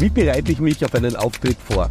Wie 0.00 0.08
bereite 0.08 0.50
ich 0.50 0.60
mich 0.60 0.82
auf 0.82 0.94
einen 0.94 1.14
Auftritt 1.14 1.58
vor? 1.58 1.90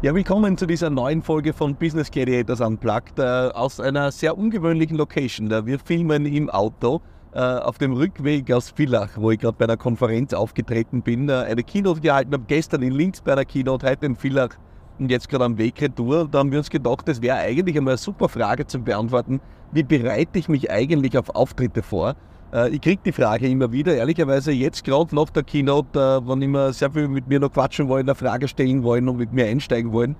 Ja, 0.00 0.14
willkommen 0.14 0.56
zu 0.56 0.64
dieser 0.64 0.90
neuen 0.90 1.20
Folge 1.20 1.52
von 1.52 1.74
Business 1.74 2.08
Gladiators 2.08 2.60
Unplugged 2.60 3.18
äh, 3.18 3.22
aus 3.22 3.80
einer 3.80 4.12
sehr 4.12 4.38
ungewöhnlichen 4.38 4.96
Location. 4.96 5.50
Wir 5.66 5.80
filmen 5.80 6.24
im 6.24 6.48
Auto 6.48 7.00
äh, 7.32 7.40
auf 7.40 7.78
dem 7.78 7.94
Rückweg 7.94 8.52
aus 8.52 8.70
Villach, 8.70 9.10
wo 9.16 9.32
ich 9.32 9.40
gerade 9.40 9.56
bei 9.58 9.64
einer 9.64 9.76
Konferenz 9.76 10.32
aufgetreten 10.32 11.02
bin, 11.02 11.28
äh, 11.28 11.32
eine 11.32 11.64
Keynote 11.64 12.00
gehalten 12.00 12.32
habe, 12.32 12.44
gestern 12.46 12.82
in 12.82 12.92
Linz 12.92 13.20
bei 13.20 13.32
einer 13.32 13.44
Keynote, 13.44 13.88
heute 13.90 14.06
in 14.06 14.14
Villach 14.14 14.50
und 15.00 15.10
jetzt 15.10 15.28
gerade 15.28 15.46
am 15.46 15.58
Weg 15.58 15.82
retour. 15.82 16.28
Da 16.30 16.38
haben 16.38 16.52
wir 16.52 16.58
uns 16.58 16.70
gedacht, 16.70 17.08
das 17.08 17.20
wäre 17.20 17.38
eigentlich 17.38 17.76
einmal 17.76 17.94
eine 17.94 17.98
super 17.98 18.28
Frage 18.28 18.68
zum 18.68 18.84
Beantworten. 18.84 19.40
Wie 19.72 19.82
bereite 19.82 20.38
ich 20.38 20.48
mich 20.48 20.70
eigentlich 20.70 21.18
auf 21.18 21.30
Auftritte 21.30 21.82
vor? 21.82 22.14
Äh, 22.54 22.68
ich 22.70 22.80
kriege 22.80 23.02
die 23.04 23.12
Frage 23.12 23.48
immer 23.48 23.72
wieder, 23.72 23.94
ehrlicherweise 23.94 24.52
jetzt 24.52 24.84
gerade 24.84 25.14
nach 25.14 25.30
der 25.30 25.42
Keynote, 25.42 25.98
äh, 25.98 26.28
wenn 26.28 26.40
immer 26.40 26.72
sehr 26.72 26.90
viel 26.90 27.08
mit 27.08 27.26
mir 27.26 27.40
noch 27.40 27.52
quatschen 27.52 27.88
wollen, 27.88 28.08
eine 28.08 28.14
Frage 28.14 28.46
stellen 28.48 28.82
wollen 28.82 29.08
und 29.08 29.16
mit 29.16 29.32
mir 29.32 29.46
einsteigen 29.46 29.92
wollen, 29.92 30.16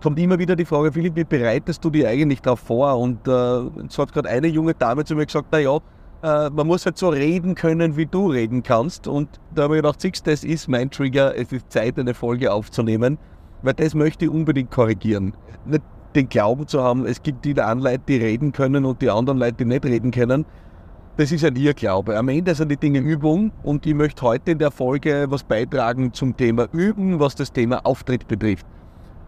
kommt 0.00 0.18
immer 0.18 0.38
wieder 0.38 0.56
die 0.56 0.64
Frage, 0.64 0.92
Philipp, 0.92 1.16
wie 1.16 1.24
bereitest 1.24 1.84
du 1.84 1.90
dich 1.90 2.06
eigentlich 2.06 2.40
darauf 2.40 2.60
vor? 2.60 2.96
Und 2.98 3.26
äh, 3.26 3.30
hat 3.30 4.12
gerade 4.12 4.28
eine 4.28 4.46
junge 4.46 4.74
Dame 4.74 5.04
zu 5.04 5.16
mir 5.16 5.26
gesagt, 5.26 5.50
naja, 5.50 5.78
äh, 6.22 6.50
man 6.50 6.66
muss 6.66 6.86
halt 6.86 6.98
so 6.98 7.08
reden 7.08 7.54
können, 7.56 7.96
wie 7.96 8.06
du 8.06 8.28
reden 8.30 8.62
kannst. 8.62 9.08
Und 9.08 9.40
da 9.54 9.64
habe 9.64 9.76
ich 9.76 9.82
gedacht, 9.82 10.00
siehst, 10.00 10.26
das 10.26 10.44
ist 10.44 10.68
mein 10.68 10.90
Trigger, 10.90 11.36
es 11.36 11.50
ist 11.52 11.70
Zeit, 11.70 11.98
eine 11.98 12.14
Folge 12.14 12.52
aufzunehmen, 12.52 13.18
weil 13.62 13.74
das 13.74 13.94
möchte 13.94 14.24
ich 14.26 14.30
unbedingt 14.30 14.70
korrigieren. 14.70 15.34
Nicht 15.66 15.82
den 16.14 16.28
Glauben 16.28 16.66
zu 16.66 16.82
haben, 16.82 17.06
es 17.06 17.22
gibt 17.22 17.44
die 17.44 17.54
Leute, 17.54 17.98
die 18.06 18.16
reden 18.16 18.52
können 18.52 18.84
und 18.84 19.00
die 19.00 19.08
anderen 19.08 19.38
Leute, 19.38 19.54
die 19.54 19.64
nicht 19.64 19.84
reden 19.84 20.10
können 20.10 20.44
das 21.16 21.30
ist 21.30 21.44
ein 21.44 21.56
Irrglaube. 21.56 22.16
Am 22.16 22.28
Ende 22.28 22.54
sind 22.54 22.70
die 22.70 22.76
Dinge 22.76 23.00
Übung 23.00 23.52
und 23.62 23.84
ich 23.86 23.94
möchte 23.94 24.22
heute 24.22 24.52
in 24.52 24.58
der 24.58 24.70
Folge 24.70 25.26
was 25.28 25.44
beitragen 25.44 26.12
zum 26.12 26.36
Thema 26.36 26.68
Üben, 26.72 27.20
was 27.20 27.34
das 27.34 27.52
Thema 27.52 27.84
Auftritt 27.84 28.26
betrifft. 28.26 28.66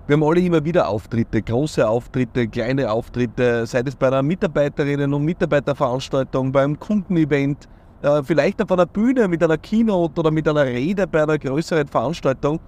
Wir 0.06 0.14
haben 0.14 0.22
alle 0.22 0.40
immer 0.40 0.64
wieder 0.64 0.88
Auftritte, 0.88 1.42
große 1.42 1.86
Auftritte, 1.86 2.48
kleine 2.48 2.90
Auftritte, 2.90 3.66
sei 3.66 3.82
es 3.86 3.96
bei 3.96 4.08
einer 4.08 4.22
Mitarbeiterinnen- 4.22 5.12
und 5.14 5.24
Mitarbeiterveranstaltung, 5.24 6.52
beim 6.52 6.78
Kundenevent, 6.78 7.68
äh, 8.02 8.22
vielleicht 8.22 8.62
auf 8.62 8.72
einer 8.72 8.86
Bühne 8.86 9.28
mit 9.28 9.42
einer 9.42 9.58
Keynote 9.58 10.20
oder 10.20 10.30
mit 10.30 10.48
einer 10.48 10.64
Rede 10.64 11.06
bei 11.06 11.22
einer 11.22 11.38
größeren 11.38 11.86
Veranstaltung. 11.88 12.60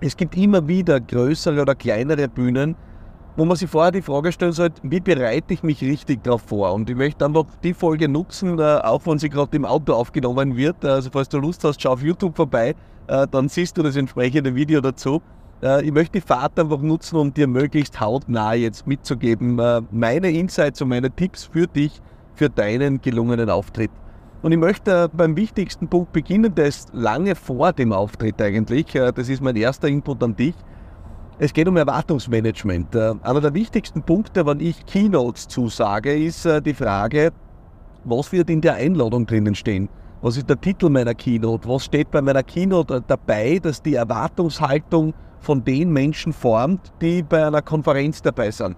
Es 0.00 0.16
gibt 0.16 0.36
immer 0.36 0.66
wieder 0.66 0.98
größere 0.98 1.60
oder 1.60 1.74
kleinere 1.74 2.28
Bühnen, 2.28 2.74
wo 3.36 3.44
man 3.44 3.56
sich 3.56 3.70
vorher 3.70 3.92
die 3.92 4.02
Frage 4.02 4.32
stellen 4.32 4.52
sollte, 4.52 4.80
wie 4.82 5.00
bereite 5.00 5.54
ich 5.54 5.62
mich 5.62 5.80
richtig 5.82 6.22
darauf 6.24 6.42
vor? 6.42 6.72
Und 6.72 6.90
ich 6.90 6.96
möchte 6.96 7.24
einfach 7.24 7.44
die 7.62 7.74
Folge 7.74 8.08
nutzen, 8.08 8.58
äh, 8.58 8.62
auch 8.82 9.06
wenn 9.06 9.18
sie 9.18 9.28
gerade 9.28 9.56
im 9.56 9.64
Auto 9.64 9.94
aufgenommen 9.94 10.56
wird. 10.56 10.84
Also 10.84 11.10
falls 11.12 11.28
du 11.28 11.38
Lust 11.38 11.64
hast, 11.64 11.80
schau 11.80 11.92
auf 11.92 12.02
YouTube 12.02 12.36
vorbei, 12.36 12.74
äh, 13.06 13.26
dann 13.30 13.48
siehst 13.48 13.78
du 13.78 13.82
das 13.82 13.96
entsprechende 13.96 14.54
Video 14.54 14.80
dazu. 14.80 15.22
Äh, 15.62 15.84
ich 15.84 15.92
möchte 15.92 16.20
die 16.20 16.26
Fahrt 16.26 16.58
einfach 16.58 16.80
nutzen, 16.80 17.16
um 17.16 17.32
dir 17.32 17.46
möglichst 17.46 18.00
hautnah 18.00 18.54
jetzt 18.54 18.86
mitzugeben, 18.86 19.60
meine 19.90 20.30
Insights 20.30 20.82
und 20.82 20.88
meine 20.88 21.10
Tipps 21.10 21.44
für 21.44 21.66
dich, 21.66 22.00
für 22.34 22.50
deinen 22.50 23.00
gelungenen 23.00 23.48
Auftritt. 23.48 23.90
Und 24.42 24.52
ich 24.52 24.58
möchte 24.58 25.10
beim 25.12 25.36
wichtigsten 25.36 25.86
Punkt 25.86 26.12
beginnen, 26.12 26.54
das 26.54 26.68
ist 26.68 26.90
lange 26.94 27.34
vor 27.34 27.74
dem 27.74 27.92
Auftritt 27.92 28.40
eigentlich. 28.40 28.86
Das 28.92 29.28
ist 29.28 29.42
mein 29.42 29.54
erster 29.54 29.86
Input 29.86 30.22
an 30.22 30.34
dich. 30.34 30.54
Es 31.42 31.54
geht 31.54 31.66
um 31.68 31.76
Erwartungsmanagement. 31.78 32.94
Äh, 32.94 33.14
einer 33.22 33.40
der 33.40 33.54
wichtigsten 33.54 34.02
Punkte, 34.02 34.44
wenn 34.44 34.60
ich 34.60 34.84
Keynotes 34.84 35.48
zusage, 35.48 36.14
ist 36.14 36.44
äh, 36.44 36.60
die 36.60 36.74
Frage, 36.74 37.32
was 38.04 38.30
wird 38.30 38.50
in 38.50 38.60
der 38.60 38.74
Einladung 38.74 39.24
drinnen 39.24 39.54
stehen? 39.54 39.88
Was 40.20 40.36
ist 40.36 40.50
der 40.50 40.60
Titel 40.60 40.90
meiner 40.90 41.14
Keynote? 41.14 41.66
Was 41.66 41.86
steht 41.86 42.10
bei 42.10 42.20
meiner 42.20 42.42
Keynote 42.42 43.02
dabei, 43.06 43.58
dass 43.58 43.80
die 43.80 43.94
Erwartungshaltung 43.94 45.14
von 45.38 45.64
den 45.64 45.90
Menschen 45.90 46.34
formt, 46.34 46.92
die 47.00 47.22
bei 47.22 47.46
einer 47.46 47.62
Konferenz 47.62 48.20
dabei 48.20 48.50
sind? 48.50 48.76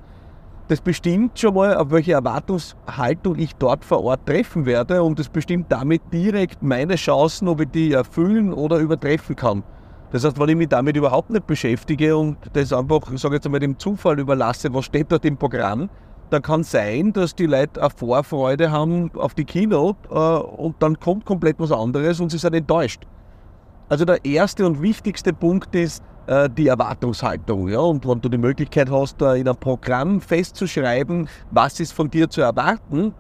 Das 0.69 0.81
bestimmt 0.81 1.37
schon 1.41 1.55
mal, 1.55 1.77
auf 1.77 1.91
welche 1.91 2.13
Erwartungshaltung 2.13 3.41
ich 3.41 3.57
dort 3.57 3.85
vor 3.85 4.05
Ort 4.05 4.25
treffen 4.25 4.67
werde 4.67 5.03
und 5.03 5.19
das 5.19 5.29
bestimmt 5.29 5.67
damit 5.69 6.03
direkt 6.13 6.63
meine 6.63 6.95
Chancen, 6.95 7.49
ob 7.49 7.61
ich 7.63 7.71
die 7.71 7.93
erfüllen 7.93 8.53
oder 8.53 8.79
übertreffen 8.79 9.35
kann. 9.35 9.65
Das 10.13 10.25
heißt, 10.25 10.39
wenn 10.39 10.51
ich 10.51 10.57
mich 10.57 10.69
damit 10.69 10.95
überhaupt 10.95 11.31
nicht 11.31 11.47
beschäftige 11.47 12.17
und 12.17 12.37
das 12.53 12.73
einfach, 12.73 13.11
ich 13.11 13.23
jetzt 13.23 13.47
einmal, 13.47 13.61
dem 13.61 13.79
Zufall 13.79 14.21
überlasse, 14.21 14.73
was 14.75 14.85
steht 14.85 15.11
dort 15.11 15.25
im 15.25 15.39
Programm, 15.39 15.89
dann 16.29 16.43
kann 16.43 16.63
sein, 16.65 17.15
dass 17.15 17.35
die 17.35 17.47
Leute 17.47 17.81
eine 17.81 17.91
Vorfreude 17.91 18.71
haben 18.71 19.11
auf 19.15 19.35
die 19.35 19.45
Keynote 19.45 20.09
äh, 20.11 20.15
und 20.15 20.77
dann 20.81 21.01
kommt 21.01 21.25
komplett 21.25 21.57
was 21.59 21.73
anderes 21.73 22.21
und 22.21 22.31
sie 22.31 22.39
sind 22.39 22.55
enttäuscht. 22.55 23.03
Also 23.89 24.05
der 24.05 24.23
erste 24.25 24.67
und 24.67 24.83
wichtigste 24.83 25.33
Punkt 25.33 25.75
ist 25.75 26.03
äh, 26.27 26.49
die 26.49 26.69
Erwartungshaltung. 26.69 27.69
Ja? 27.69 27.81
Und 27.81 28.07
wenn 28.07 28.21
du 28.21 28.29
die 28.29 28.39
Möglichkeit 28.39 28.91
hast, 28.91 29.21
äh, 29.23 29.37
in 29.37 29.49
einem 29.49 29.57
Programm 29.57 30.21
festzuschreiben, 30.21 31.29
was 31.51 31.81
ist 31.81 31.93
von 31.93 32.11
dir 32.11 32.29
zu 32.29 32.43
erwarten, 32.43 33.15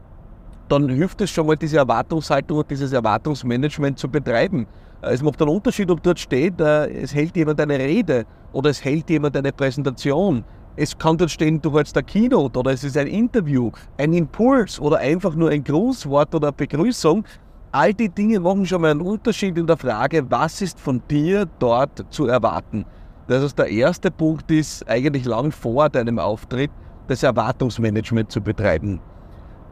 dann 0.72 0.88
hilft 0.88 1.20
es 1.20 1.30
schon 1.30 1.46
mal, 1.46 1.56
diese 1.56 1.76
Erwartungshaltung 1.76 2.58
und 2.58 2.70
dieses 2.70 2.92
Erwartungsmanagement 2.92 3.98
zu 3.98 4.08
betreiben. 4.08 4.66
Es 5.02 5.22
macht 5.22 5.42
einen 5.42 5.50
Unterschied, 5.50 5.90
ob 5.90 6.02
dort 6.02 6.18
steht, 6.18 6.58
äh, 6.60 6.86
es 7.02 7.14
hält 7.14 7.36
jemand 7.36 7.60
eine 7.60 7.78
Rede 7.78 8.24
oder 8.52 8.70
es 8.70 8.82
hält 8.82 9.10
jemand 9.10 9.36
eine 9.36 9.52
Präsentation. 9.52 10.44
Es 10.74 10.96
kann 10.96 11.18
dort 11.18 11.30
stehen, 11.30 11.60
du 11.60 11.76
hältst 11.76 11.94
eine 11.94 12.04
Keynote 12.04 12.58
oder 12.58 12.72
es 12.72 12.84
ist 12.84 12.96
ein 12.96 13.06
Interview, 13.06 13.70
ein 13.98 14.14
Impuls 14.14 14.80
oder 14.80 14.96
einfach 14.96 15.34
nur 15.34 15.50
ein 15.50 15.62
Grußwort 15.62 16.34
oder 16.34 16.48
eine 16.48 16.56
Begrüßung. 16.56 17.24
All 17.70 17.92
die 17.92 18.08
Dinge 18.08 18.40
machen 18.40 18.64
schon 18.64 18.80
mal 18.80 18.92
einen 18.92 19.02
Unterschied 19.02 19.58
in 19.58 19.66
der 19.66 19.76
Frage, 19.76 20.24
was 20.30 20.62
ist 20.62 20.80
von 20.80 21.02
dir 21.10 21.46
dort 21.58 22.06
zu 22.08 22.28
erwarten. 22.28 22.86
Das 23.26 23.42
heißt, 23.42 23.58
der 23.58 23.68
erste 23.68 24.10
Punkt 24.10 24.50
ist 24.50 24.88
eigentlich 24.88 25.26
lang 25.26 25.52
vor 25.52 25.90
deinem 25.90 26.18
Auftritt, 26.18 26.70
das 27.08 27.22
Erwartungsmanagement 27.22 28.32
zu 28.32 28.40
betreiben. 28.40 29.00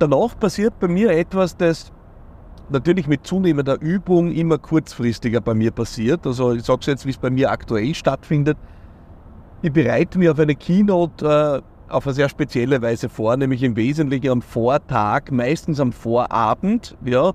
Danach 0.00 0.38
passiert 0.38 0.80
bei 0.80 0.88
mir 0.88 1.10
etwas, 1.10 1.58
das 1.58 1.92
natürlich 2.70 3.06
mit 3.06 3.26
zunehmender 3.26 3.78
Übung 3.82 4.32
immer 4.32 4.56
kurzfristiger 4.56 5.42
bei 5.42 5.52
mir 5.52 5.72
passiert. 5.72 6.26
Also 6.26 6.54
ich 6.54 6.62
sage 6.62 6.80
es 6.80 6.86
jetzt, 6.86 7.04
wie 7.06 7.10
es 7.10 7.18
bei 7.18 7.28
mir 7.28 7.50
aktuell 7.50 7.94
stattfindet. 7.94 8.56
Ich 9.60 9.70
bereite 9.70 10.18
mich 10.18 10.30
auf 10.30 10.38
eine 10.38 10.54
Keynote 10.54 11.62
äh, 11.62 11.92
auf 11.92 12.06
eine 12.06 12.14
sehr 12.14 12.30
spezielle 12.30 12.80
Weise 12.80 13.10
vor, 13.10 13.36
nämlich 13.36 13.62
im 13.62 13.76
Wesentlichen 13.76 14.30
am 14.30 14.40
Vortag, 14.40 15.30
meistens 15.30 15.80
am 15.80 15.92
Vorabend, 15.92 16.96
ja, 17.04 17.32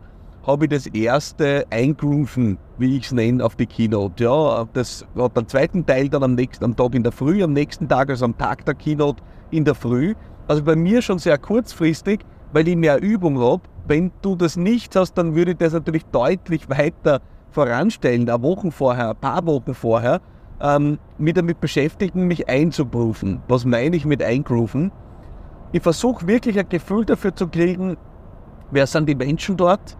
habe 0.47 0.65
ich 0.65 0.71
das 0.71 0.87
erste 0.87 1.65
Eingrooven, 1.69 2.57
wie 2.79 2.97
ich 2.97 3.05
es 3.05 3.11
nenne, 3.11 3.45
auf 3.45 3.55
die 3.55 3.67
Keynote. 3.67 4.23
Ja, 4.23 4.67
das 4.73 5.05
hat 5.15 5.37
den 5.37 5.47
zweiten 5.47 5.85
Teil 5.85 6.09
dann 6.09 6.23
am 6.23 6.33
nächsten 6.33 6.63
am 6.63 6.75
Tag 6.75 6.95
in 6.95 7.03
der 7.03 7.11
Früh, 7.11 7.43
am 7.43 7.53
nächsten 7.53 7.87
Tag, 7.87 8.09
also 8.09 8.25
am 8.25 8.35
Tag 8.35 8.65
der 8.65 8.73
Keynote 8.73 9.21
in 9.51 9.65
der 9.65 9.75
Früh. 9.75 10.15
Also 10.47 10.63
bei 10.63 10.75
mir 10.75 11.03
schon 11.03 11.19
sehr 11.19 11.37
kurzfristig, 11.37 12.21
weil 12.55 12.67
ich 12.69 12.77
mehr 12.77 13.01
Übung 13.01 13.39
habe 13.39 13.61
wenn 13.87 14.11
du 14.21 14.35
das 14.35 14.57
nicht 14.57 14.95
hast, 14.95 15.13
dann 15.13 15.35
würde 15.35 15.51
ich 15.51 15.57
das 15.57 15.73
natürlich 15.73 16.05
deutlich 16.05 16.69
weiter 16.69 17.21
voranstellen, 17.51 18.29
eine 18.29 18.41
Woche 18.41 18.71
vorher, 18.71 19.09
ein 19.09 19.15
paar 19.15 19.45
Wochen 19.45 19.73
vorher, 19.73 20.21
ähm, 20.59 20.97
mich 21.17 21.33
damit 21.33 21.59
beschäftigen, 21.59 22.27
mich 22.27 22.49
einzuprüfen. 22.49 23.41
Was 23.47 23.65
meine 23.65 23.95
ich 23.95 24.05
mit 24.05 24.23
eingrooven? 24.23 24.91
Ich 25.71 25.83
versuche 25.83 26.27
wirklich 26.27 26.57
ein 26.57 26.69
Gefühl 26.69 27.05
dafür 27.05 27.35
zu 27.35 27.47
kriegen, 27.47 27.97
wer 28.71 28.87
sind 28.87 29.07
die 29.07 29.15
Menschen 29.15 29.57
dort, 29.57 29.97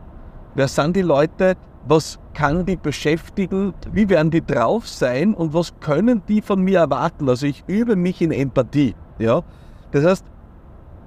wer 0.56 0.68
sind 0.68 0.96
die 0.96 1.02
Leute, 1.02 1.56
was 1.88 2.20
kann 2.34 2.66
die 2.66 2.78
beschäftigen, 2.78 3.74
wie 3.92 4.10
werden 4.10 4.32
die 4.32 4.44
drauf 4.44 4.88
sein 4.88 5.34
und 5.34 5.54
was 5.54 5.80
können 5.80 6.24
die 6.28 6.42
von 6.42 6.62
mir 6.62 6.80
erwarten. 6.80 7.30
Also 7.30 7.46
ich 7.46 7.64
übe 7.68 7.96
mich 7.96 8.22
in 8.22 8.32
Empathie. 8.32 8.96
Ja? 9.20 9.44
Das 9.92 10.04
heißt, 10.06 10.26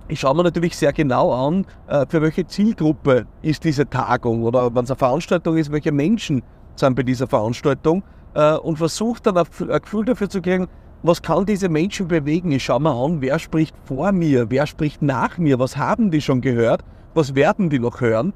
ich 0.09 0.21
schaue 0.21 0.35
mir 0.35 0.43
natürlich 0.43 0.77
sehr 0.77 0.93
genau 0.93 1.33
an, 1.33 1.67
äh, 1.87 2.07
für 2.09 2.23
welche 2.23 2.47
Zielgruppe 2.47 3.27
ist 3.43 3.65
diese 3.65 3.89
Tagung 3.89 4.43
oder 4.43 4.75
wenn 4.75 4.85
es 4.85 4.91
eine 4.91 4.99
Veranstaltung 4.99 5.57
ist, 5.57 5.71
welche 5.71 5.93
Menschen 5.93 6.43
sind 6.77 6.97
bei 6.97 7.03
dieser 7.03 7.27
Veranstaltung 7.27 8.03
äh, 8.35 8.55
und 8.55 8.79
versuche 8.79 9.23
dann 9.23 9.37
ein 9.37 9.45
Gefühl 9.83 10.07
dafür 10.07 10.31
zu 10.31 10.41
kriegen, 10.41 10.69
was 11.03 11.23
kann 11.23 11.47
diese 11.47 11.69
Menschen 11.69 12.09
bewegen. 12.09 12.51
Ich 12.53 12.65
schaue 12.65 12.81
mir 12.81 12.93
an, 12.93 13.21
wer 13.21 13.39
spricht 13.39 13.77
vor 13.85 14.11
mir, 14.13 14.51
wer 14.51 14.67
spricht 14.67 15.03
nach 15.03 15.39
mir, 15.39 15.59
was 15.59 15.77
haben 15.77 16.11
die 16.11 16.21
schon 16.21 16.41
gehört, 16.41 16.83
was 17.15 17.35
werden 17.35 17.71
die 17.71 17.79
noch 17.79 18.01
hören. 18.01 18.33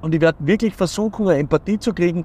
Und 0.00 0.14
ich 0.14 0.20
werde 0.20 0.46
wirklich 0.46 0.74
versuchen, 0.74 1.26
eine 1.26 1.38
Empathie 1.38 1.78
zu 1.78 1.92
kriegen, 1.92 2.24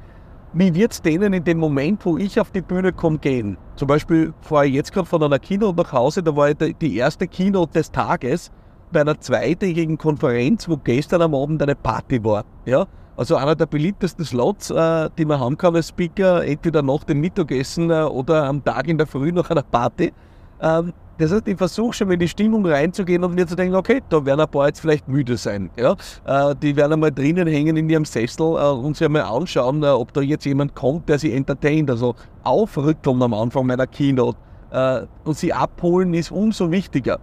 wie 0.52 0.75
wird 0.75 0.92
es 0.92 1.02
denen 1.02 1.34
in 1.34 1.44
dem 1.44 1.58
Moment, 1.58 2.06
wo 2.06 2.18
ich 2.18 2.40
auf 2.40 2.52
die 2.52 2.62
Bühne 2.62 2.94
komme, 2.94 3.18
gehen. 3.18 3.58
Zum 3.75 3.88
Beispiel 3.88 4.34
fahre 4.42 4.68
ich 4.68 4.75
jetzt 4.75 4.94
gerade 4.94 5.08
von 5.08 5.24
einer 5.24 5.40
Keynote 5.40 5.81
nach 5.81 5.92
Hause, 5.92 6.22
da 6.22 6.36
war 6.36 6.54
die 6.54 6.98
erste 6.98 7.28
Keynote 7.28 7.74
des 7.74 7.92
Tages 7.92 8.52
bei 8.94 9.01
einer 9.01 9.19
zweitägigen 9.19 9.98
Konferenz, 9.98 10.69
wo 10.69 10.78
gestern 10.78 11.22
am 11.22 11.36
Abend 11.36 11.62
eine 11.62 11.75
Party 11.75 12.24
war. 12.24 12.45
Ja? 12.66 12.86
Also 13.18 13.36
einer 13.36 13.56
der 13.56 13.66
beliebtesten 13.66 14.24
Slots, 14.24 14.72
äh, 14.72 15.10
die 15.18 15.25
man 15.25 15.40
haben 15.40 15.57
kann 15.57 15.75
als 15.75 15.90
Speaker, 15.90 16.45
entweder 16.45 16.81
nach 16.81 17.04
dem 17.04 17.19
Mittagessen 17.19 17.90
äh, 17.90 18.04
oder 18.04 18.45
am 18.45 18.63
Tag 18.63 18.88
in 18.88 18.98
der 18.98 19.07
Früh 19.07 19.31
nach 19.31 19.50
einer 19.50 19.63
Party. 19.63 20.13
Ähm, 20.62 20.94
das 21.19 21.31
heißt, 21.31 21.48
ich 21.48 21.57
versuche 21.57 21.94
schon 21.94 22.10
in 22.12 22.19
die 22.19 22.28
Stimmung 22.28 22.66
reinzugehen 22.66 23.24
und 23.24 23.36
mir 23.36 23.45
zu 23.45 23.56
denken, 23.56 23.75
okay, 23.75 24.01
da 24.10 24.25
werden 24.25 24.40
ein 24.40 24.50
paar 24.50 24.68
jetzt 24.68 24.80
vielleicht 24.80 25.07
müde 25.07 25.38
sein. 25.38 25.69
Ja? 25.78 25.96
Äh, 26.25 26.56
die 26.56 26.75
werden 26.75 26.94
einmal 26.94 27.12
drinnen 27.12 27.48
hängen 27.48 27.78
in 27.78 27.88
ihrem 27.88 28.06
Sessel 28.06 28.56
äh, 28.57 28.72
und 28.72 28.98
sich 28.98 29.06
einmal 29.06 29.22
anschauen, 29.22 29.84
äh, 29.84 29.88
ob 29.88 30.12
da 30.13 30.22
jetzt 30.22 30.46
jemand 30.46 30.74
kommt, 30.74 31.07
der 31.10 31.19
sie 31.19 31.34
entertaint. 31.34 31.92
Also 31.92 32.16
aufrütteln 32.44 33.22
am 33.22 33.34
Anfang 33.34 33.68
meiner 33.68 33.88
Keynote 33.88 34.38
und 35.24 35.38
sie 35.38 35.54
abholen 35.54 36.16
ist 36.16 36.31
umso 36.31 36.72
wichtiger. 36.72 37.19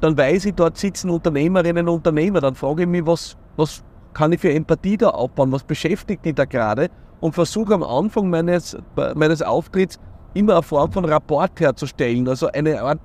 Dann 0.00 0.16
weiß 0.16 0.46
ich, 0.46 0.54
dort 0.54 0.78
sitzen 0.78 1.10
Unternehmerinnen 1.10 1.88
und 1.88 1.96
Unternehmer. 1.96 2.40
Dann 2.40 2.54
frage 2.54 2.82
ich 2.82 2.88
mich, 2.88 3.04
was, 3.04 3.36
was 3.56 3.82
kann 4.14 4.32
ich 4.32 4.40
für 4.40 4.52
Empathie 4.52 4.96
da 4.96 5.10
aufbauen? 5.10 5.52
Was 5.52 5.62
beschäftigt 5.62 6.24
mich 6.24 6.34
da 6.34 6.44
gerade? 6.44 6.88
Und 7.20 7.34
versuche 7.34 7.74
am 7.74 7.82
Anfang 7.82 8.30
meines, 8.30 8.76
meines 9.14 9.42
Auftritts 9.42 9.98
immer 10.32 10.54
eine 10.54 10.62
Form 10.62 10.90
von 10.90 11.04
Rapport 11.04 11.60
herzustellen, 11.60 12.26
also 12.28 12.46
eine 12.48 12.80
Art 12.80 13.00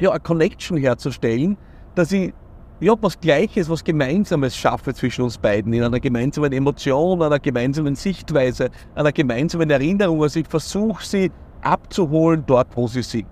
ja, 0.00 0.10
eine 0.10 0.20
Connection 0.20 0.76
herzustellen, 0.76 1.56
dass 1.94 2.12
ich 2.12 2.32
ja, 2.80 2.94
was 3.00 3.18
Gleiches, 3.18 3.68
was 3.68 3.82
Gemeinsames 3.82 4.56
schaffe 4.56 4.94
zwischen 4.94 5.22
uns 5.22 5.36
beiden, 5.36 5.72
in 5.72 5.82
einer 5.82 5.98
gemeinsamen 5.98 6.52
Emotion, 6.52 7.20
einer 7.20 7.40
gemeinsamen 7.40 7.96
Sichtweise, 7.96 8.70
einer 8.94 9.10
gemeinsamen 9.10 9.68
Erinnerung. 9.68 10.22
Also 10.22 10.38
ich 10.38 10.46
versuche 10.46 11.04
sie 11.04 11.32
abzuholen 11.60 12.44
dort, 12.46 12.68
wo 12.76 12.86
sie 12.86 13.02
sind. 13.02 13.26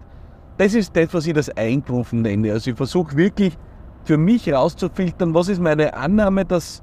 Das 0.59 0.75
ist 0.75 0.97
das, 0.97 1.13
was 1.13 1.27
ich 1.27 1.35
das 1.35 1.51
Eingrufen 1.51 2.23
nenne. 2.23 2.53
Also 2.53 2.71
ich 2.71 2.77
versuche 2.77 3.17
wirklich 3.17 3.57
für 4.05 4.17
mich 4.17 4.47
herauszufiltern, 4.47 5.35
was 5.35 5.49
ist 5.49 5.61
meine 5.61 5.93
Annahme, 5.95 6.45
dass 6.45 6.83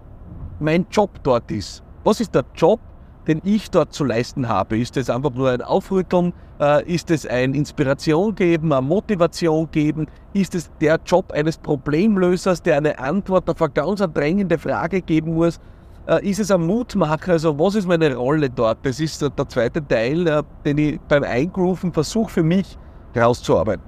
mein 0.59 0.85
Job 0.91 1.09
dort 1.23 1.49
ist. 1.51 1.83
Was 2.03 2.19
ist 2.19 2.35
der 2.35 2.45
Job, 2.55 2.79
den 3.27 3.41
ich 3.43 3.71
dort 3.71 3.93
zu 3.93 4.03
leisten 4.03 4.47
habe. 4.47 4.77
Ist 4.77 4.97
es 4.97 5.09
einfach 5.09 5.33
nur 5.33 5.49
ein 5.49 5.61
Aufrütteln? 5.61 6.33
Äh, 6.59 6.93
ist 6.93 7.09
es 7.11 7.25
ein 7.25 7.53
Inspiration 7.53 8.35
geben, 8.35 8.71
eine 8.73 8.81
Motivation 8.81 9.69
geben? 9.71 10.07
Ist 10.33 10.55
es 10.55 10.69
der 10.81 10.99
Job 11.05 11.31
eines 11.31 11.57
Problemlösers, 11.57 12.61
der 12.61 12.77
eine 12.77 12.99
Antwort 12.99 13.49
auf 13.49 13.61
eine 13.61 13.71
ganz 13.71 14.03
drängende 14.13 14.57
Frage 14.57 15.01
geben 15.01 15.33
muss? 15.35 15.59
Äh, 16.07 16.29
ist 16.29 16.39
es 16.39 16.51
ein 16.51 16.65
Mutmacher? 16.65 17.33
Also 17.33 17.57
was 17.57 17.75
ist 17.75 17.87
meine 17.87 18.13
Rolle 18.15 18.49
dort? 18.49 18.79
Das 18.83 18.99
ist 18.99 19.21
der 19.21 19.47
zweite 19.47 19.85
Teil, 19.87 20.27
äh, 20.27 20.43
den 20.65 20.77
ich 20.77 20.99
beim 21.01 21.23
Eingrooven 21.23 21.93
versuche 21.93 22.29
für 22.31 22.43
mich 22.43 22.77
rauszuarbeiten. 23.15 23.83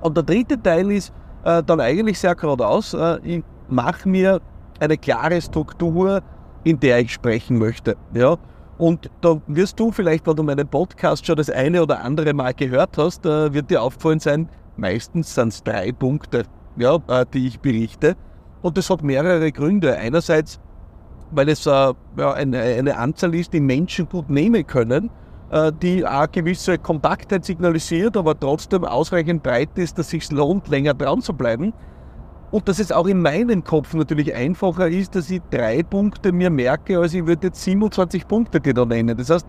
Und 0.00 0.16
der 0.16 0.24
dritte 0.24 0.60
Teil 0.60 0.90
ist 0.90 1.12
dann 1.42 1.80
eigentlich 1.80 2.18
sehr 2.18 2.34
geradeaus. 2.34 2.96
ich 3.22 3.42
mache 3.68 4.08
mir 4.08 4.40
eine 4.78 4.98
klare 4.98 5.40
Struktur, 5.40 6.22
in 6.64 6.78
der 6.80 7.00
ich 7.00 7.12
sprechen 7.12 7.58
möchte. 7.58 7.96
Ja? 8.14 8.36
Und 8.80 9.10
da 9.20 9.38
wirst 9.46 9.78
du 9.78 9.92
vielleicht, 9.92 10.26
wenn 10.26 10.36
du 10.36 10.42
meinen 10.42 10.66
Podcast 10.66 11.26
schon 11.26 11.36
das 11.36 11.50
eine 11.50 11.82
oder 11.82 12.00
andere 12.02 12.32
Mal 12.32 12.54
gehört 12.54 12.96
hast, 12.96 13.26
äh, 13.26 13.52
wird 13.52 13.70
dir 13.70 13.82
aufgefallen 13.82 14.20
sein, 14.20 14.48
meistens 14.78 15.34
sind 15.34 15.48
es 15.48 15.62
drei 15.62 15.92
Punkte, 15.92 16.44
ja, 16.76 16.96
äh, 17.08 17.26
die 17.32 17.46
ich 17.46 17.60
berichte. 17.60 18.16
Und 18.62 18.78
das 18.78 18.88
hat 18.88 19.02
mehrere 19.02 19.52
Gründe. 19.52 19.96
Einerseits, 19.96 20.60
weil 21.30 21.50
es 21.50 21.66
äh, 21.66 21.70
ja, 21.70 22.32
eine, 22.32 22.58
eine, 22.58 22.96
Anzahl 22.96 23.34
ist, 23.34 23.52
die 23.52 23.60
Menschen 23.60 24.08
gut 24.08 24.30
nehmen 24.30 24.66
können, 24.66 25.06
äh, 25.06 25.10
die 25.82 26.06
eine 26.06 26.28
gewisse 26.28 26.78
Kompaktheit 26.78 27.44
signalisiert, 27.44 28.16
aber 28.16 28.38
trotzdem 28.38 28.84
ausreichend 28.84 29.42
breit 29.42 29.70
ist, 29.76 29.98
dass 29.98 30.06
es 30.06 30.10
sich 30.10 30.30
lohnt, 30.30 30.68
länger 30.68 30.94
dran 30.94 31.20
zu 31.20 31.32
bleiben. 31.32 31.72
Und 32.50 32.68
dass 32.68 32.78
es 32.80 32.90
auch 32.90 33.06
in 33.06 33.22
meinem 33.22 33.62
Kopf 33.62 33.94
natürlich 33.94 34.34
einfacher 34.34 34.88
ist, 34.88 35.14
dass 35.14 35.30
ich 35.30 35.40
drei 35.50 35.82
Punkte 35.82 36.32
mir 36.32 36.50
merke, 36.50 36.98
als 36.98 37.14
ich 37.14 37.24
würde 37.24 37.48
jetzt 37.48 37.62
27 37.62 38.26
Punkte 38.26 38.60
dir 38.60 38.74
da 38.74 38.84
nennen. 38.84 39.16
Das 39.16 39.30
heißt, 39.30 39.46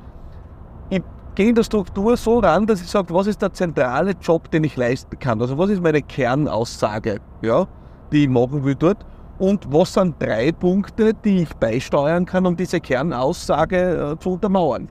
ich 0.89 1.01
gehe 1.33 1.49
in 1.49 1.55
der 1.55 1.63
Struktur 1.63 2.15
so 2.15 2.39
ran, 2.39 2.67
dass 2.67 2.81
ich 2.81 2.87
sage, 2.87 3.13
was 3.13 3.25
ist 3.25 3.41
der 3.41 3.53
zentrale 3.53 4.13
Job, 4.21 4.51
den 4.51 4.63
ich 4.63 4.75
leisten 4.77 5.17
kann? 5.17 5.41
Also 5.41 5.57
was 5.57 5.71
ist 5.71 5.81
meine 5.81 6.01
Kernaussage, 6.01 7.19
ja, 7.41 7.67
die 8.11 8.23
ich 8.23 8.29
machen 8.29 8.63
will 8.63 8.75
dort? 8.75 9.03
Und 9.39 9.71
was 9.73 9.93
sind 9.93 10.21
drei 10.21 10.51
Punkte, 10.51 11.15
die 11.15 11.43
ich 11.43 11.53
beisteuern 11.55 12.25
kann, 12.25 12.45
um 12.45 12.55
diese 12.55 12.79
Kernaussage 12.79 14.11
äh, 14.13 14.19
zu 14.19 14.33
untermauern? 14.33 14.89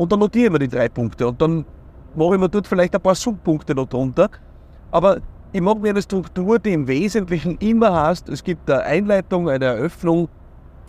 Und 0.00 0.10
dann 0.10 0.20
notiere 0.20 0.46
ich 0.46 0.52
mir 0.52 0.58
die 0.60 0.68
drei 0.68 0.88
Punkte 0.88 1.28
und 1.28 1.42
dann 1.42 1.66
mache 2.16 2.32
ich 2.32 2.40
mir 2.40 2.48
dort 2.48 2.66
vielleicht 2.66 2.94
ein 2.94 3.02
paar 3.02 3.14
Subpunkte 3.14 3.74
noch 3.74 3.86
drunter. 3.86 4.30
Aber 4.90 5.18
ich 5.52 5.60
mag 5.60 5.78
mir 5.78 5.90
eine 5.90 6.00
Struktur, 6.00 6.58
die 6.58 6.72
im 6.72 6.88
Wesentlichen 6.88 7.58
immer 7.58 7.92
hast, 7.92 8.30
es 8.30 8.42
gibt 8.42 8.70
eine 8.70 8.82
Einleitung, 8.82 9.50
eine 9.50 9.66
Eröffnung, 9.66 10.30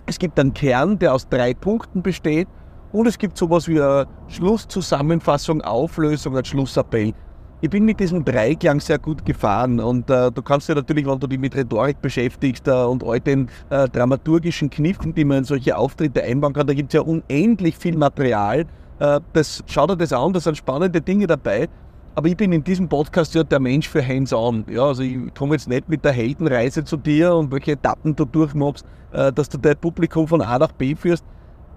es 0.06 0.18
gibt 0.18 0.40
einen 0.40 0.54
Kern, 0.54 0.98
der 0.98 1.14
aus 1.14 1.28
drei 1.28 1.54
Punkten 1.54 2.02
besteht 2.02 2.48
und 2.94 3.06
es 3.06 3.18
gibt 3.18 3.38
sowas 3.38 3.68
wie 3.68 3.82
eine 3.82 4.08
Schlusszusammenfassung, 4.30 5.60
Auflösung, 5.60 6.38
ein 6.38 6.46
Schlussappell. 6.46 7.12
Ich 7.60 7.70
bin 7.70 7.84
mit 7.84 8.00
diesem 8.00 8.24
Dreiklang 8.24 8.80
sehr 8.80 8.98
gut 8.98 9.26
gefahren 9.26 9.82
und 9.82 10.10
äh, 10.10 10.32
du 10.32 10.42
kannst 10.42 10.70
ja 10.70 10.76
natürlich, 10.76 11.06
wenn 11.06 11.20
du 11.20 11.28
dich 11.28 11.38
mit 11.38 11.54
Rhetorik 11.54 12.02
beschäftigst 12.02 12.66
äh, 12.66 12.72
und 12.72 13.04
all 13.04 13.20
den 13.20 13.50
äh, 13.72 13.90
dramaturgischen 13.90 14.70
Kniffen, 14.70 15.14
die 15.14 15.26
man 15.26 15.40
in 15.40 15.44
solche 15.44 15.76
Auftritte 15.76 16.24
einbauen 16.24 16.54
kann, 16.54 16.66
da 16.66 16.74
gibt 16.74 16.94
es 16.94 16.94
ja 16.94 17.02
unendlich 17.02 17.76
viel 17.76 17.98
Material. 17.98 18.66
Äh, 19.02 19.20
das, 19.34 19.64
schau 19.66 19.88
dir 19.88 19.98
das 19.98 20.14
an, 20.14 20.32
da 20.32 20.40
sind 20.40 20.56
spannende 20.56 21.02
Dinge 21.02 21.26
dabei. 21.26 21.68
Aber 22.14 22.28
ich 22.28 22.38
bin 22.38 22.52
in 22.52 22.64
diesem 22.64 22.88
Podcast 22.88 23.34
ja 23.34 23.44
der 23.44 23.60
Mensch 23.60 23.90
für 23.90 24.06
Hands-on. 24.06 24.66
Ja, 24.70 24.84
also 24.84 25.02
ich 25.02 25.18
komme 25.34 25.56
jetzt 25.56 25.68
nicht 25.68 25.90
mit 25.90 26.06
der 26.06 26.12
Heldenreise 26.12 26.84
zu 26.84 26.98
dir 26.98 27.34
und 27.34 27.52
welche 27.52 27.72
Etappen 27.72 28.16
du 28.16 28.26
durchmachst, 28.26 28.86
äh, 29.12 29.34
dass 29.34 29.50
du 29.50 29.58
dein 29.58 29.78
Publikum 29.78 30.28
von 30.28 30.42
A 30.42 30.60
nach 30.60 30.72
B 30.74 30.94
führst. 30.94 31.26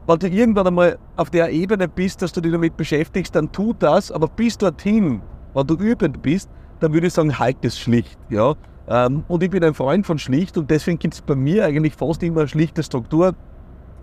Wenn 0.06 0.18
du 0.18 0.28
irgendwann 0.28 0.66
einmal 0.66 0.98
auf 1.16 1.30
der 1.30 1.50
Ebene 1.50 1.88
bist, 1.88 2.20
dass 2.20 2.32
du 2.32 2.42
dich 2.42 2.52
damit 2.52 2.76
beschäftigst, 2.76 3.34
dann 3.34 3.50
tu 3.50 3.72
das, 3.72 4.12
aber 4.12 4.28
bis 4.28 4.58
dorthin, 4.58 5.22
wenn 5.54 5.66
du 5.66 5.76
übend 5.76 6.20
bist, 6.20 6.50
dann 6.80 6.92
würde 6.92 7.06
ich 7.06 7.14
sagen, 7.14 7.38
halt 7.38 7.56
es 7.62 7.78
schlicht. 7.78 8.18
Ja? 8.28 8.54
Ähm, 8.86 9.24
und 9.28 9.42
ich 9.42 9.48
bin 9.48 9.64
ein 9.64 9.72
Freund 9.72 10.04
von 10.04 10.18
schlicht 10.18 10.58
und 10.58 10.70
deswegen 10.70 10.98
gibt 10.98 11.14
es 11.14 11.22
bei 11.22 11.36
mir 11.36 11.64
eigentlich 11.64 11.94
fast 11.94 12.22
immer 12.22 12.40
eine 12.40 12.48
schlichte 12.48 12.82
Struktur. 12.82 13.34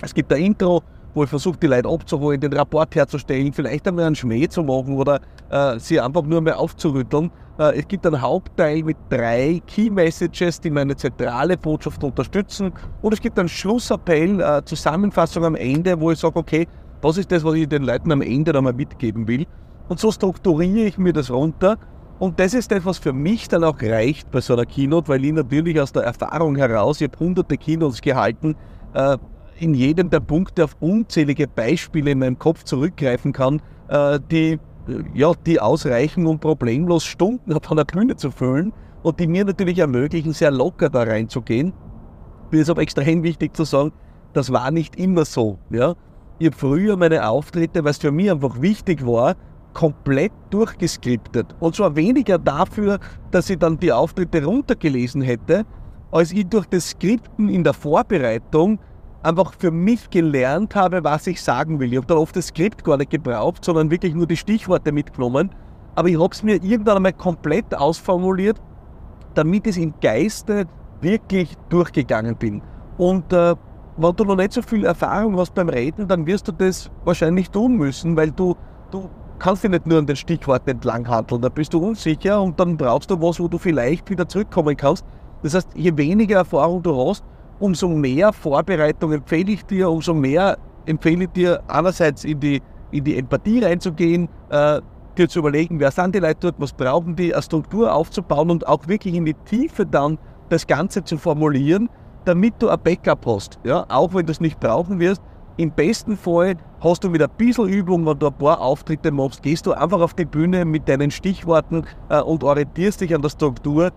Es 0.01 0.15
gibt 0.15 0.33
ein 0.33 0.41
Intro, 0.41 0.81
wo 1.13 1.23
ich 1.23 1.29
versuche, 1.29 1.57
die 1.57 1.67
Leute 1.67 1.89
abzuholen, 1.89 2.39
den 2.39 2.53
Rapport 2.53 2.93
herzustellen, 2.95 3.53
vielleicht 3.53 3.87
einmal 3.87 4.05
einen 4.05 4.15
Schmäh 4.15 4.47
zu 4.47 4.63
machen 4.63 4.95
oder 4.95 5.19
äh, 5.49 5.79
sie 5.79 5.99
einfach 5.99 6.23
nur 6.23 6.41
mehr 6.41 6.59
aufzurütteln. 6.59 7.31
Äh, 7.59 7.79
es 7.79 7.87
gibt 7.87 8.05
einen 8.05 8.21
Hauptteil 8.21 8.83
mit 8.83 8.97
drei 9.09 9.61
Key 9.67 9.89
Messages, 9.89 10.59
die 10.59 10.69
meine 10.69 10.95
zentrale 10.95 11.57
Botschaft 11.57 12.03
unterstützen. 12.03 12.71
Und 13.01 13.13
es 13.13 13.21
gibt 13.21 13.37
einen 13.37 13.49
Schlussappell, 13.49 14.39
äh, 14.39 14.63
Zusammenfassung 14.63 15.45
am 15.45 15.55
Ende, 15.55 15.99
wo 15.99 16.11
ich 16.11 16.19
sage, 16.19 16.37
okay, 16.37 16.67
was 17.01 17.17
ist 17.17 17.31
das, 17.31 17.43
was 17.43 17.55
ich 17.55 17.67
den 17.67 17.83
Leuten 17.83 18.11
am 18.11 18.21
Ende 18.21 18.55
einmal 18.55 18.73
mitgeben 18.73 19.27
will. 19.27 19.45
Und 19.89 19.99
so 19.99 20.11
strukturiere 20.11 20.87
ich 20.87 20.97
mir 20.97 21.13
das 21.13 21.29
runter. 21.29 21.77
Und 22.19 22.39
das 22.39 22.53
ist 22.53 22.71
das, 22.71 22.85
was 22.85 22.99
für 22.99 23.13
mich 23.13 23.47
dann 23.47 23.63
auch 23.63 23.81
reicht 23.81 24.29
bei 24.29 24.41
so 24.41 24.53
einer 24.53 24.65
Keynote, 24.65 25.07
weil 25.09 25.25
ich 25.25 25.33
natürlich 25.33 25.81
aus 25.81 25.91
der 25.91 26.03
Erfahrung 26.03 26.55
heraus, 26.55 27.01
ich 27.01 27.07
habe 27.09 27.19
hunderte 27.19 27.57
Keynotes 27.57 27.99
gehalten, 27.99 28.55
äh, 28.93 29.17
in 29.61 29.75
jedem 29.75 30.09
der 30.09 30.19
Punkte 30.19 30.63
auf 30.63 30.75
unzählige 30.80 31.47
Beispiele 31.47 32.11
in 32.11 32.19
meinem 32.19 32.39
Kopf 32.39 32.63
zurückgreifen 32.63 33.31
kann, 33.31 33.61
äh, 33.89 34.19
die, 34.31 34.59
ja, 35.13 35.33
die 35.45 35.59
ausreichen, 35.59 36.25
um 36.25 36.39
problemlos 36.39 37.06
Stunden 37.06 37.53
auf 37.53 37.71
einer 37.71 37.85
Bühne 37.85 38.15
zu 38.15 38.31
füllen 38.31 38.73
und 39.03 39.19
die 39.19 39.27
mir 39.27 39.45
natürlich 39.45 39.77
ermöglichen, 39.77 40.33
sehr 40.33 40.51
locker 40.51 40.89
da 40.89 41.03
reinzugehen. 41.03 41.73
Mir 42.49 42.61
ist 42.61 42.69
aber 42.69 42.81
extrem 42.81 43.23
wichtig 43.23 43.56
zu 43.56 43.63
sagen, 43.63 43.94
das 44.33 44.51
war 44.51 44.71
nicht 44.71 44.95
immer 44.95 45.25
so. 45.25 45.59
Ja? 45.69 45.94
Ich 46.39 46.47
habe 46.47 46.57
früher 46.57 46.97
meine 46.97 47.27
Auftritte, 47.27 47.83
es 47.85 47.99
für 47.99 48.11
mich 48.11 48.31
einfach 48.31 48.61
wichtig 48.61 49.06
war, 49.06 49.35
komplett 49.73 50.31
durchgeskriptet. 50.49 51.56
Und 51.59 51.75
zwar 51.75 51.95
weniger 51.95 52.37
dafür, 52.39 52.99
dass 53.30 53.49
ich 53.49 53.59
dann 53.59 53.80
die 53.80 53.91
Auftritte 53.91 54.44
runtergelesen 54.44 55.21
hätte, 55.21 55.65
als 56.11 56.31
ich 56.31 56.47
durch 56.47 56.65
das 56.65 56.89
Skripten 56.89 57.47
in 57.47 57.63
der 57.63 57.73
Vorbereitung 57.73 58.80
einfach 59.23 59.54
für 59.57 59.71
mich 59.71 60.09
gelernt 60.09 60.75
habe, 60.75 61.04
was 61.04 61.28
ich 61.28 61.42
sagen 61.42 61.80
will. 61.80 61.92
Ich 61.92 61.97
habe 61.97 62.07
da 62.07 62.16
oft 62.16 62.35
das 62.35 62.47
Skript 62.47 62.83
gar 62.83 62.97
nicht 62.97 63.11
gebraucht, 63.11 63.63
sondern 63.63 63.92
wirklich 63.92 64.13
nur 64.13 64.28
die 64.28 64.37
Stichworte 64.37 64.92
mitgenommen. 64.92 65.51
Aber 65.95 66.07
ich 66.07 66.19
habe 66.19 66.30
es 66.31 66.44
mir 66.44 66.56
irgendwann 66.63 66.97
einmal 66.97 67.13
komplett 67.13 67.75
ausformuliert, 67.75 68.61
damit 69.33 69.68
ich 69.68 69.78
im 69.78 69.94
Geiste 70.01 70.66
wirklich 71.01 71.56
durchgegangen 71.69 72.35
bin. 72.35 72.61
Und 72.97 73.31
äh, 73.33 73.56
wenn 73.97 74.16
du 74.16 74.23
noch 74.23 74.35
nicht 74.35 74.54
so 74.54 74.61
viel 74.61 74.85
Erfahrung 74.85 75.37
hast 75.37 75.54
beim 75.54 75.69
Reden, 75.69 76.07
dann 76.07 76.25
wirst 76.25 76.47
du 76.47 76.51
das 76.51 76.90
wahrscheinlich 77.04 77.49
tun 77.49 77.78
müssen, 77.78 78.16
weil 78.16 78.31
du, 78.31 78.56
du 78.90 79.09
kannst 79.40 79.63
dich 79.63 79.71
nicht 79.71 79.85
nur 79.85 79.99
an 79.99 80.06
den 80.06 80.16
Stichworten 80.16 80.69
entlang 80.69 81.07
handeln. 81.07 81.42
Da 81.42 81.49
bist 81.49 81.73
du 81.73 81.80
unsicher 81.80 82.42
und 82.42 82.59
dann 82.59 82.78
brauchst 82.78 83.11
du 83.11 83.21
was, 83.21 83.40
wo 83.40 83.47
du 83.47 83.57
vielleicht 83.57 84.09
wieder 84.09 84.28
zurückkommen 84.28 84.78
kannst. 84.78 85.06
Das 85.44 85.56
heißt, 85.56 85.69
je 85.75 85.95
weniger 85.97 86.37
Erfahrung 86.37 86.83
du 86.83 86.95
hast, 86.95 87.25
umso 87.61 87.87
mehr 87.87 88.33
Vorbereitung 88.33 89.13
empfehle 89.13 89.51
ich 89.51 89.65
dir, 89.65 89.89
umso 89.89 90.13
mehr 90.13 90.57
empfehle 90.85 91.25
ich 91.25 91.30
dir 91.30 91.61
einerseits 91.68 92.23
in 92.23 92.39
die, 92.39 92.61
in 92.91 93.03
die 93.03 93.18
Empathie 93.18 93.59
reinzugehen, 93.63 94.27
äh, 94.49 94.81
dir 95.18 95.30
zu 95.30 95.39
überlegen, 95.39 95.80
wer 95.80 95.91
sind 95.91 96.15
die 96.15 96.19
Leute 96.19 96.39
dort, 96.39 96.56
was 96.57 96.73
brauchen 96.73 97.15
die, 97.15 97.33
eine 97.33 97.44
Struktur 97.44 97.94
aufzubauen 97.94 98.49
und 98.49 98.68
auch 98.68 98.87
wirklich 98.87 99.13
in 99.13 99.25
die 99.25 99.35
Tiefe 99.45 99.85
dann 99.85 100.18
das 100.49 100.68
Ganze 100.68 101.03
zu 101.03 101.18
formulieren, 101.18 101.89
damit 102.25 102.56
du 102.59 102.69
ein 102.69 102.80
Backup 102.83 103.25
hast. 103.25 103.59
Ja? 103.63 103.85
Auch 103.89 104.13
wenn 104.13 104.25
du 104.25 104.31
es 104.31 104.41
nicht 104.41 104.59
brauchen 104.59 104.99
wirst, 104.99 105.21
Im 105.57 105.71
besten 105.71 106.15
Fall 106.15 106.56
hast 106.80 107.03
du 107.03 107.09
mit 107.09 107.21
ein 107.21 107.30
bisschen 107.37 107.68
Übung, 107.68 108.06
wenn 108.06 108.18
du 108.18 108.27
ein 108.27 108.33
paar 108.33 108.61
Auftritte 108.61 109.11
machst, 109.11 109.44
gehst 109.44 109.68
du 109.68 109.73
einfach 109.73 109.99
auf 109.99 110.13
die 110.13 110.25
Bühne 110.25 110.63
mit 110.63 110.87
deinen 110.87 111.11
Stichworten 111.11 111.85
äh, 112.09 112.21
und 112.21 112.44
orientierst 112.44 113.01
dich 113.01 113.13
an 113.13 113.21
der 113.21 113.30
Struktur. 113.30 113.91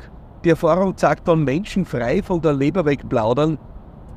Die 0.45 0.51
Erfahrung 0.51 0.95
zeigt, 0.95 1.27
wenn 1.27 1.43
Menschen 1.43 1.87
frei 1.87 2.23
von 2.23 2.43
der 2.43 2.53
Leber 2.53 2.85
weg 2.85 3.09
plaudern, 3.09 3.59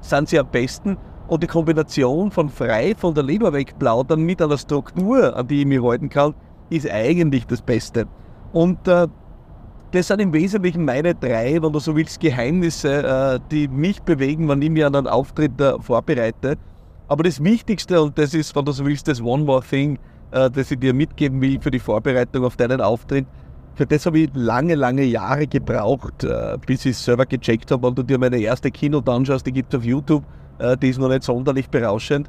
sind 0.02 0.28
sie 0.28 0.38
am 0.38 0.50
besten. 0.52 0.98
Und 1.28 1.42
die 1.42 1.48
Kombination 1.48 2.32
von 2.32 2.50
frei 2.50 2.94
von 2.98 3.14
der 3.14 3.24
Leber 3.24 3.54
weg 3.54 3.80
plaudern 3.80 4.22
mit 4.24 4.42
einer 4.42 4.58
Struktur, 4.58 5.36
an 5.38 5.48
die 5.48 5.62
ich 5.62 5.66
mich 5.66 5.82
halten 5.82 6.10
kann, 6.10 6.34
ist 6.70 6.90
eigentlich 6.90 7.48
das 7.48 7.62
Beste. 7.62 8.08
Und 8.52 8.88
äh, 8.90 9.08
das 9.92 10.08
sind 10.08 10.20
im 10.20 10.34
Wesentlichen 10.34 10.84
meine 10.84 11.16
drei, 11.16 11.62
wenn 11.62 11.72
du 11.72 11.80
so 11.80 11.96
willst, 11.96 12.20
Geheimnisse, 12.20 13.04
äh, 13.04 13.40
die 13.50 13.70
mich 13.70 14.02
bewegen, 14.02 14.50
wenn 14.50 14.62
ich 14.62 14.70
mir 14.70 14.88
an 14.88 14.96
einen 14.96 15.08
Auftritt 15.08 15.60
äh, 15.62 15.80
vorbereite. 15.80 16.58
Aber 17.08 17.24
das 17.24 17.42
Wichtigste, 17.42 18.02
und 18.02 18.18
das 18.18 18.34
ist, 18.34 18.54
wenn 18.54 18.66
du 18.66 18.74
so 18.74 18.86
willst, 18.86 19.08
das 19.08 19.22
One 19.22 19.46
More 19.46 19.64
Thing, 19.64 19.98
äh, 20.32 20.50
das 20.50 20.72
ich 20.72 20.80
dir 20.80 20.94
mitgeben 20.94 21.40
will 21.40 21.60
für 21.62 21.72
die 21.72 21.80
Vorbereitung 21.80 22.44
auf 22.44 22.58
deinen 22.58 22.82
Auftritt, 22.82 23.26
für 23.78 23.86
das 23.86 24.08
habe 24.08 24.20
ich 24.20 24.32
lange, 24.34 24.74
lange 24.74 25.04
Jahre 25.04 25.46
gebraucht, 25.46 26.26
bis 26.66 26.84
ich 26.86 26.92
es 26.92 27.06
selber 27.06 27.28
gecheckt 27.28 27.70
habe. 27.70 27.88
Wenn 27.88 27.96
du 27.96 28.02
dir 28.02 28.18
meine 28.18 28.40
erste 28.40 28.72
Keynote 28.72 29.12
anschaust, 29.12 29.46
die 29.46 29.52
gibt 29.52 29.72
es 29.72 29.78
auf 29.78 29.86
YouTube, 29.86 30.24
die 30.82 30.90
ist 30.90 30.98
noch 30.98 31.10
nicht 31.10 31.22
sonderlich 31.22 31.70
berauschend. 31.70 32.28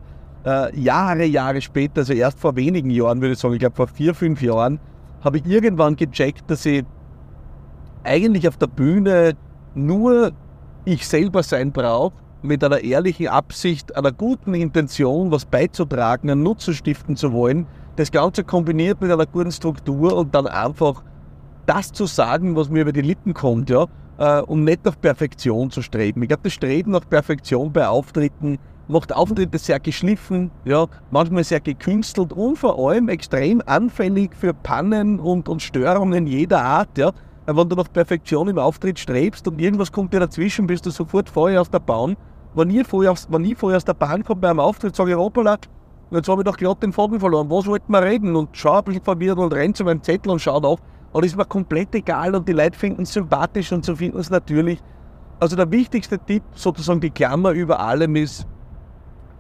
Jahre, 0.74 1.24
Jahre 1.24 1.62
später, 1.62 2.00
also 2.00 2.12
erst 2.12 2.38
vor 2.38 2.54
wenigen 2.54 2.90
Jahren, 2.90 3.22
würde 3.22 3.32
ich 3.32 3.38
sagen, 3.38 3.54
ich 3.54 3.60
glaube 3.60 3.76
vor 3.76 3.88
vier, 3.88 4.14
fünf 4.14 4.42
Jahren, 4.42 4.78
habe 5.22 5.38
ich 5.38 5.46
irgendwann 5.46 5.96
gecheckt, 5.96 6.50
dass 6.50 6.66
ich 6.66 6.84
eigentlich 8.04 8.46
auf 8.46 8.58
der 8.58 8.66
Bühne 8.66 9.32
nur 9.74 10.32
ich 10.84 11.08
selber 11.08 11.42
sein 11.42 11.72
brauche, 11.72 12.14
mit 12.42 12.62
einer 12.62 12.80
ehrlichen 12.84 13.28
Absicht, 13.28 13.96
einer 13.96 14.12
guten 14.12 14.54
Intention, 14.54 15.30
was 15.30 15.46
beizutragen, 15.46 16.30
einen 16.30 16.42
Nutzen 16.42 16.74
stiften 16.74 17.16
zu 17.16 17.32
wollen. 17.32 17.66
Das 17.96 18.12
Ganze 18.12 18.44
kombiniert 18.44 19.00
mit 19.00 19.10
einer 19.10 19.26
guten 19.26 19.50
Struktur 19.50 20.14
und 20.14 20.34
dann 20.34 20.46
einfach 20.46 21.02
das 21.68 21.92
zu 21.92 22.06
sagen, 22.06 22.56
was 22.56 22.70
mir 22.70 22.82
über 22.82 22.92
die 22.92 23.02
Lippen 23.02 23.34
kommt, 23.34 23.68
ja, 23.68 23.86
äh, 24.18 24.40
um 24.40 24.64
nicht 24.64 24.84
nach 24.84 24.98
Perfektion 24.98 25.70
zu 25.70 25.82
streben. 25.82 26.22
Ich 26.22 26.28
glaube, 26.28 26.44
das 26.44 26.54
Streben 26.54 26.92
nach 26.92 27.08
Perfektion 27.08 27.72
bei 27.72 27.86
Auftritten 27.86 28.58
macht 28.88 29.14
Auftritte 29.14 29.58
sehr 29.58 29.78
geschliffen, 29.78 30.50
ja, 30.64 30.86
manchmal 31.10 31.44
sehr 31.44 31.60
gekünstelt 31.60 32.32
und 32.32 32.56
vor 32.56 32.78
allem 32.78 33.10
extrem 33.10 33.62
anfällig 33.66 34.34
für 34.34 34.54
Pannen 34.54 35.20
und, 35.20 35.46
und 35.48 35.60
Störungen 35.60 36.26
jeder 36.26 36.62
Art. 36.62 36.96
Ja. 36.96 37.12
Wenn 37.44 37.68
du 37.68 37.76
nach 37.76 37.92
Perfektion 37.92 38.48
im 38.48 38.58
Auftritt 38.58 38.98
strebst 38.98 39.46
und 39.46 39.60
irgendwas 39.60 39.92
kommt 39.92 40.14
dir 40.14 40.20
dazwischen, 40.20 40.66
bist 40.66 40.86
du 40.86 40.90
sofort 40.90 41.28
vorher 41.28 41.60
aus 41.60 41.70
der 41.70 41.80
Bahn. 41.80 42.16
Wenn 42.54 42.70
ich 42.70 42.86
vorher, 42.86 43.14
wenn 43.28 43.44
ich 43.44 43.58
vorher 43.58 43.76
aus 43.76 43.84
der 43.84 43.94
Bahn 43.94 44.24
komme 44.24 44.40
bei 44.40 44.48
einem 44.48 44.60
Auftritt, 44.60 44.96
sage 44.96 45.10
ich, 45.10 45.16
hoppala, 45.16 45.58
jetzt 46.10 46.28
habe 46.28 46.40
ich 46.40 46.46
doch 46.46 46.56
gerade 46.56 46.80
den 46.80 46.92
Faden 46.94 47.20
verloren, 47.20 47.50
was 47.50 47.66
wollten 47.66 47.92
wir 47.92 48.02
reden? 48.02 48.34
Und 48.36 48.50
schau 48.52 48.78
ein 48.78 48.84
bisschen 48.84 49.02
verwirrt 49.02 49.38
und 49.38 49.52
rennt 49.52 49.76
zu 49.76 49.84
meinem 49.84 50.02
Zettel 50.02 50.32
und 50.32 50.40
schaut 50.40 50.64
auf. 50.64 50.80
Und 51.12 51.24
ist 51.24 51.36
mir 51.36 51.44
komplett 51.44 51.94
egal 51.94 52.34
und 52.34 52.46
die 52.48 52.52
Leute 52.52 52.78
finden 52.78 53.02
es 53.02 53.12
sympathisch 53.12 53.72
und 53.72 53.84
so 53.84 53.96
finden 53.96 54.18
es 54.18 54.30
natürlich. 54.30 54.80
Also 55.40 55.56
der 55.56 55.70
wichtigste 55.70 56.18
Tipp, 56.18 56.42
sozusagen 56.54 57.00
die 57.00 57.10
Klammer 57.10 57.52
über 57.52 57.80
allem 57.80 58.16
ist, 58.16 58.46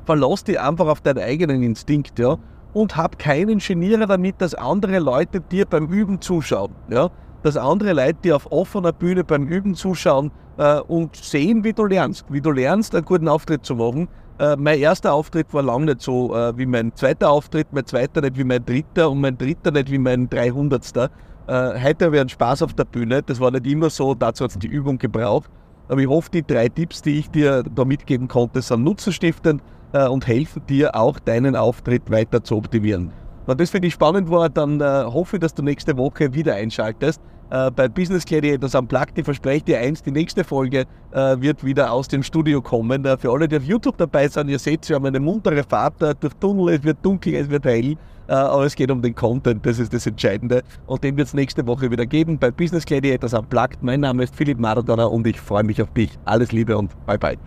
verlass 0.06 0.44
dich 0.44 0.58
einfach 0.58 0.86
auf 0.86 1.00
deinen 1.00 1.18
eigenen 1.18 1.62
Instinkt, 1.62 2.18
ja, 2.18 2.38
und 2.72 2.96
hab 2.96 3.18
keinen 3.18 3.58
Genierer 3.58 4.06
damit, 4.06 4.40
dass 4.40 4.54
andere 4.54 5.00
Leute 5.00 5.40
dir 5.40 5.66
beim 5.66 5.88
Üben 5.88 6.20
zuschauen, 6.20 6.72
ja, 6.88 7.10
dass 7.42 7.56
andere 7.56 7.92
Leute 7.92 8.18
dir 8.24 8.36
auf 8.36 8.50
offener 8.50 8.92
Bühne 8.92 9.24
beim 9.24 9.46
Üben 9.46 9.74
zuschauen 9.74 10.30
äh, 10.56 10.80
und 10.80 11.16
sehen, 11.16 11.64
wie 11.64 11.72
du 11.72 11.84
lernst, 11.84 12.26
wie 12.30 12.40
du 12.40 12.50
lernst, 12.50 12.94
einen 12.94 13.04
guten 13.04 13.28
Auftritt 13.28 13.64
zu 13.64 13.76
machen. 13.76 14.08
Äh, 14.38 14.56
mein 14.56 14.78
erster 14.78 15.12
Auftritt 15.12 15.52
war 15.52 15.62
lange 15.62 15.86
nicht 15.86 16.02
so 16.02 16.34
äh, 16.34 16.56
wie 16.56 16.66
mein 16.66 16.94
zweiter 16.94 17.30
Auftritt, 17.30 17.68
mein 17.72 17.86
zweiter 17.86 18.20
nicht 18.20 18.36
wie 18.38 18.44
mein 18.44 18.64
dritter 18.64 19.10
und 19.10 19.20
mein 19.20 19.36
dritter 19.36 19.70
nicht 19.70 19.90
wie 19.90 19.98
mein 19.98 20.28
dreihundertster. 20.28 21.10
Äh, 21.48 21.80
heute 21.82 22.04
habe 22.04 22.16
ich 22.16 22.20
einen 22.20 22.28
Spaß 22.28 22.60
auf 22.60 22.74
der 22.74 22.84
Bühne, 22.84 23.22
das 23.22 23.40
war 23.40 23.50
nicht 23.50 23.66
immer 23.66 23.88
so, 23.88 24.14
dazu 24.14 24.44
hat 24.44 24.50
es 24.50 24.58
die 24.58 24.66
Übung 24.66 24.98
gebraucht. 24.98 25.50
Aber 25.88 25.98
ich 25.98 26.06
hoffe, 26.06 26.28
die 26.30 26.46
drei 26.46 26.68
Tipps, 26.68 27.00
die 27.00 27.20
ich 27.20 27.30
dir 27.30 27.62
da 27.62 27.86
mitgeben 27.86 28.28
konnte, 28.28 28.60
sind 28.60 28.84
nutzenstiftend 28.84 29.62
äh, 29.94 30.06
und 30.08 30.26
helfen 30.26 30.60
dir 30.68 30.94
auch 30.94 31.18
deinen 31.18 31.56
Auftritt 31.56 32.10
weiter 32.10 32.44
zu 32.44 32.56
optimieren. 32.56 33.12
Wenn 33.46 33.56
das 33.56 33.70
für 33.70 33.80
dich 33.80 33.94
spannend 33.94 34.30
war, 34.30 34.50
dann 34.50 34.82
äh, 34.82 35.04
hoffe 35.06 35.36
ich, 35.36 35.40
dass 35.40 35.54
du 35.54 35.62
nächste 35.62 35.96
Woche 35.96 36.34
wieder 36.34 36.54
einschaltest. 36.54 37.22
Äh, 37.50 37.70
bei 37.70 37.88
Business 37.88 38.24
Gladiators 38.24 38.74
am 38.74 38.86
Plug, 38.86 39.06
ich 39.14 39.24
verspreche 39.24 39.64
dir 39.64 39.78
eins, 39.78 40.02
die 40.02 40.10
nächste 40.10 40.44
Folge 40.44 40.84
äh, 41.12 41.40
wird 41.40 41.64
wieder 41.64 41.92
aus 41.92 42.08
dem 42.08 42.22
Studio 42.22 42.60
kommen. 42.60 43.04
Äh, 43.04 43.16
für 43.16 43.30
alle, 43.30 43.48
die 43.48 43.56
auf 43.56 43.64
YouTube 43.64 43.96
dabei 43.96 44.28
sind, 44.28 44.48
ihr 44.48 44.58
seht, 44.58 44.88
wir 44.88 44.96
haben 44.96 45.06
eine 45.06 45.20
muntere 45.20 45.64
Fahrt 45.64 46.02
äh, 46.02 46.14
durch 46.18 46.34
Tunnel, 46.34 46.74
es 46.74 46.84
wird 46.84 46.98
dunkel, 47.02 47.34
es 47.34 47.48
wird 47.48 47.64
hell, 47.64 47.92
äh, 48.28 48.32
aber 48.32 48.64
es 48.64 48.74
geht 48.74 48.90
um 48.90 49.00
den 49.00 49.14
Content, 49.14 49.64
das 49.64 49.78
ist 49.78 49.94
das 49.94 50.06
Entscheidende. 50.06 50.62
Und 50.86 51.02
den 51.02 51.16
wird 51.16 51.28
es 51.28 51.34
nächste 51.34 51.66
Woche 51.66 51.90
wieder 51.90 52.04
geben 52.04 52.38
bei 52.38 52.50
Business 52.50 52.84
Gladiators 52.84 53.32
am 53.32 53.46
Plug. 53.46 53.68
Mein 53.80 54.00
Name 54.00 54.24
ist 54.24 54.36
Philipp 54.36 54.58
Maradona 54.58 55.04
und 55.04 55.26
ich 55.26 55.40
freue 55.40 55.64
mich 55.64 55.80
auf 55.80 55.90
dich. 55.92 56.10
Alles 56.26 56.52
Liebe 56.52 56.76
und 56.76 56.90
bye 57.06 57.18
bye. 57.18 57.38